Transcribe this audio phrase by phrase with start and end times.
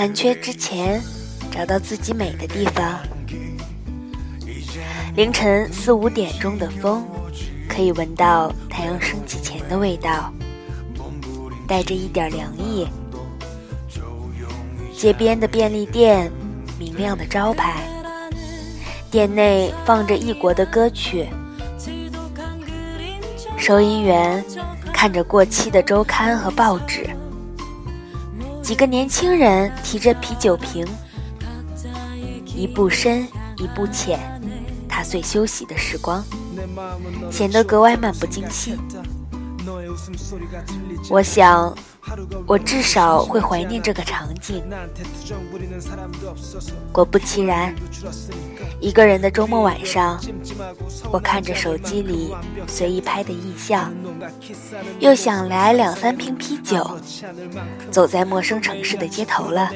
[0.00, 0.98] 残缺之前，
[1.50, 2.98] 找到自己美的地方。
[5.14, 7.06] 凌晨四五点钟的风，
[7.68, 10.32] 可以闻到太阳升起前的味道，
[11.68, 12.88] 带着一点凉意。
[14.96, 16.32] 街边的便利店，
[16.78, 17.86] 明亮的招牌，
[19.10, 21.28] 店内放着异国的歌曲。
[23.58, 24.42] 收银员
[24.94, 27.06] 看着过期的周刊和报纸。
[28.70, 30.86] 几个年轻人提着啤酒瓶，
[32.54, 34.20] 一步深，一步浅，
[34.88, 36.24] 踏碎休息的时光，
[37.32, 38.78] 显得格外漫不经心。
[41.08, 41.74] 我想。
[42.46, 44.64] 我至少会怀念这个场景。
[46.90, 47.72] 果不其然，
[48.80, 50.18] 一个人的周末晚上，
[51.12, 52.34] 我看着手机里
[52.66, 53.92] 随意拍的意象，
[54.98, 56.98] 又想来两三瓶啤酒，
[57.90, 59.70] 走在陌生城市的街头了。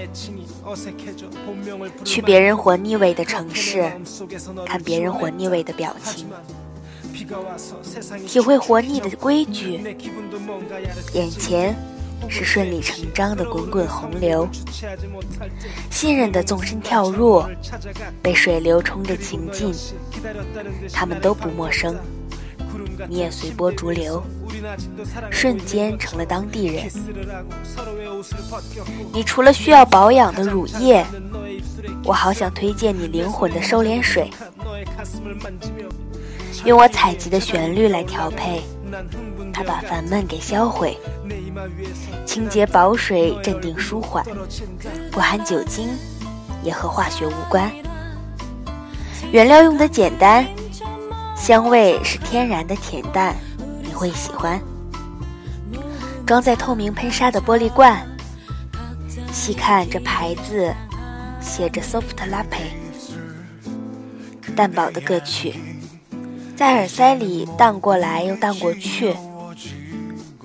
[2.04, 3.92] 去别人活腻味的城市，
[4.66, 6.26] 看别人活腻味的表情，
[8.26, 9.80] 体会活腻的规矩。
[11.12, 11.74] 眼前。
[12.26, 14.48] 是顺理成章的滚滚洪流，
[15.90, 17.44] 信任的纵身跳入，
[18.22, 19.74] 被水流冲着情境，
[20.90, 21.94] 他们都不陌生，
[23.08, 24.22] 你也随波逐流，
[25.30, 26.90] 瞬间成了当地人。
[29.12, 31.04] 你除了需要保养的乳液，
[32.04, 34.30] 我好想推荐你灵魂的收敛水，
[36.64, 38.62] 用我采集的旋律来调配，
[39.52, 40.98] 它把烦闷给销毁。
[42.24, 44.24] 清洁保水，镇定舒缓，
[45.12, 45.88] 不含酒精，
[46.62, 47.70] 也和化学无关。
[49.30, 50.46] 原料用的简单，
[51.36, 53.36] 香味是天然的甜淡，
[53.82, 54.58] 你会喜欢。
[56.26, 58.06] 装在透明喷砂的玻璃罐，
[59.30, 60.74] 细看这牌子，
[61.42, 62.72] 写着 “Soft La Pe，
[64.56, 65.54] 淡薄的歌曲，
[66.64, 69.14] 在耳塞里荡过来又荡过去。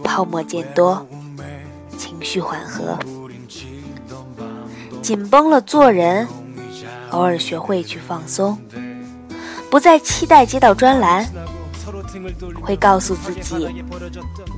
[0.03, 1.07] 泡沫渐多，
[1.97, 2.99] 情绪缓和，
[5.01, 6.27] 紧绷了做人，
[7.11, 8.57] 偶尔学会去放松，
[9.71, 11.25] 不再期待接到专栏，
[12.61, 13.83] 会告诉自己，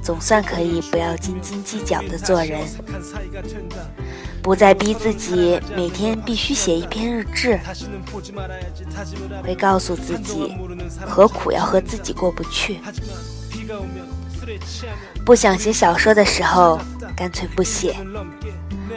[0.03, 2.59] 总算可以不要斤斤计较的做人，
[4.41, 7.59] 不再逼自己每天必须写一篇日志，
[9.43, 10.55] 会告诉自己，
[11.05, 12.79] 何苦要和自己过不去。
[15.25, 16.79] 不想写小说的时候，
[17.15, 17.95] 干脆不写。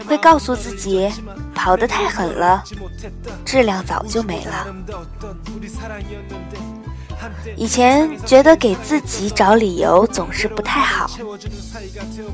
[0.09, 1.09] 会告诉自己，
[1.55, 2.63] 跑得太狠了，
[3.45, 4.67] 质量早就没了。
[7.57, 11.11] 以前觉得给自己找理由总是不太好，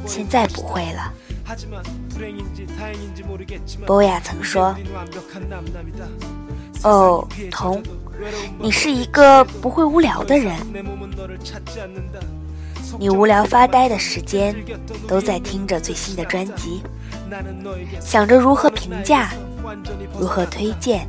[0.06, 1.12] 现在不会了。
[3.86, 4.74] 波雅曾说
[6.82, 7.82] ：“哦，童，
[8.58, 10.54] 你是一个不会无聊的人。”
[12.98, 14.54] 你无聊发呆的时间，
[15.06, 16.82] 都在听着最新的专辑，
[18.00, 19.30] 想着如何评价，
[20.18, 21.06] 如何推荐，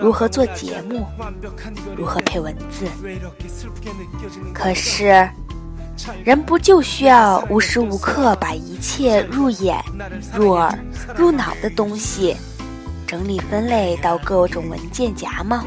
[0.00, 1.06] 如何做节目，
[1.96, 2.86] 如何配文字。
[4.54, 5.28] 可是，
[6.24, 9.78] 人不就需要无时无刻把一切入眼、
[10.34, 10.76] 入耳、
[11.16, 12.36] 入脑的东西
[13.06, 15.64] 整理分类到各种文件夹吗？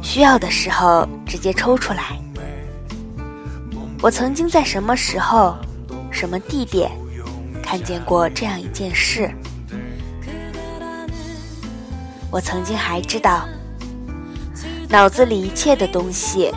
[0.00, 2.18] 需要的时候直接抽出来。
[4.00, 5.56] 我曾经在什么时候、
[6.10, 6.88] 什么地点
[7.60, 9.28] 看见过这样一件事？
[12.30, 13.48] 我曾经还知道，
[14.88, 16.52] 脑子里一切的东西，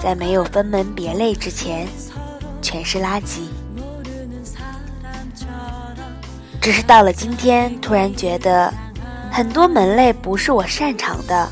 [0.00, 1.86] 在没有分门别类之前，
[2.62, 3.48] 全是垃圾。
[6.60, 8.72] 只是到了今天，突然觉得
[9.30, 11.48] 很多门类不是我擅长的，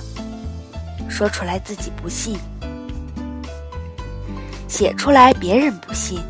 [1.08, 2.38] 说出来自己不信。
[4.66, 6.20] 写出来别人不信，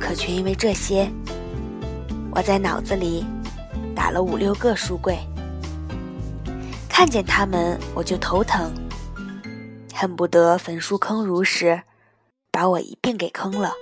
[0.00, 1.08] 可却因为这些，
[2.30, 3.24] 我在脑子里
[3.94, 5.16] 打了五六个书柜，
[6.96, 8.72] 看见他们我就头疼，
[9.92, 11.82] 恨不得焚书坑儒时
[12.52, 13.72] 把我一并给坑了。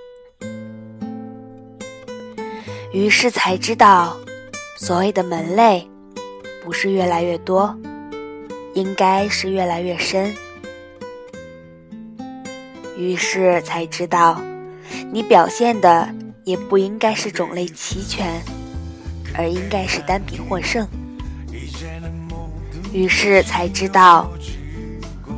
[2.91, 4.17] 于是才知道，
[4.79, 5.87] 所谓的门类，
[6.65, 7.77] 不是越来越多，
[8.73, 10.33] 应该是越来越深。
[12.97, 14.41] 于是才知道，
[15.11, 16.09] 你表现的
[16.45, 18.41] 也不应该是种类齐全，
[19.35, 20.85] 而应该是单品获胜。
[22.93, 24.29] 于是才知道，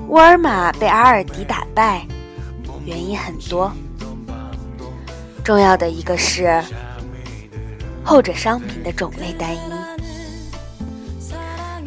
[0.10, 2.06] 沃尔玛被阿尔迪打败，
[2.86, 3.72] 原因很多。
[5.44, 6.62] 重要的一个是，
[8.04, 9.60] 后者商品的种类单一，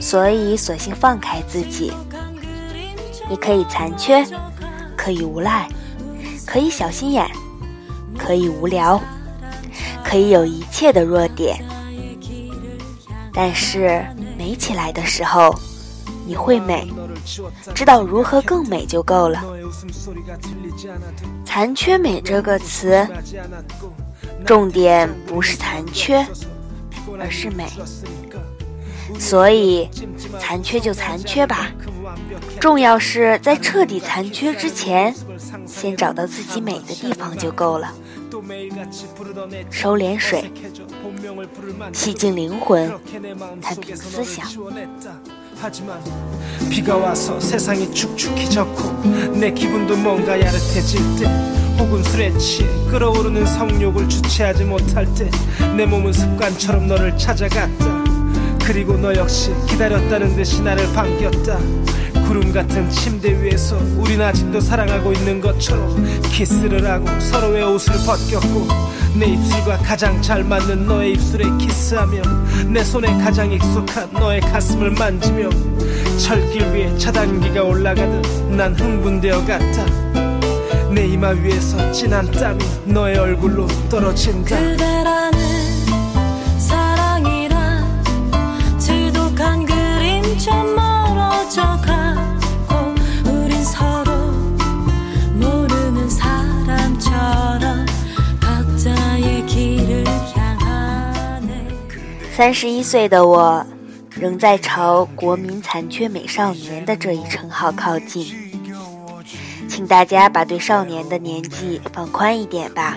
[0.00, 1.92] 所以索性放开自己。
[3.28, 4.24] 你可以残缺，
[4.96, 5.68] 可以无赖，
[6.46, 7.30] 可以小心眼，
[8.16, 8.98] 可以无聊，
[10.02, 11.62] 可以有一切的弱点。
[13.34, 14.02] 但是
[14.38, 15.52] 美起来的时候，
[16.24, 16.88] 你会美，
[17.74, 19.44] 知道如何更美就够了。
[21.44, 23.04] 残缺美这个词，
[24.46, 26.24] 重点不是残缺，
[27.18, 27.66] 而是美。
[29.18, 29.88] 所以，
[30.38, 31.72] 残缺就残缺吧。
[32.60, 35.12] 重要是在彻底残缺之前，
[35.66, 37.92] 先找到自己美的地方就够了。
[39.70, 40.52] 收敛水，
[41.93, 42.89] 洗净灵魂，
[43.61, 44.45] 摊平思想。
[51.79, 55.29] 혹은 술에 취해 끓어오르는 성욕을 주체하지 못할 때
[55.75, 58.03] 내 몸은 습관처럼 너를 찾아갔다
[58.63, 61.57] 그리고 너 역시 기다렸다는 듯이 나를 반겼다
[62.28, 68.68] 구름 같은 침대 위에서 우린 아직도 사랑하고 있는 것처럼 키스를 하고 서로의 옷을 벗겼고
[69.18, 72.20] 내 입술과 가장 잘 맞는 너의 입술에 키스하며
[72.68, 75.48] 내 손에 가장 익숙한 너의 가슴을 만지며
[76.18, 79.86] 철길 위에 차단기가 올라가듯 난 흥분되어 갔다.
[80.92, 85.37] 내 이마 위에서 진한 땀이 너의 얼굴로 떨어진다
[102.38, 103.66] 三十一岁的我，
[104.10, 108.32] 仍在朝“国民残缺美少年”的这一称号靠近。
[109.68, 112.96] 请大家把对少年的年纪放宽一点吧。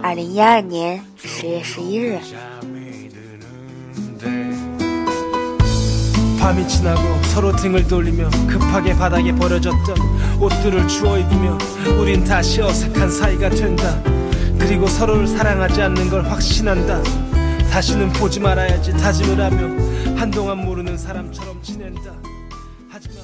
[0.00, 2.20] 二零一二年十月十一日。
[17.74, 18.92] 다시는 보지 말아야지.
[18.92, 22.14] 다짐을 하며 한동안 모르는 사람처럼 지낸다.
[22.88, 23.16] 하지만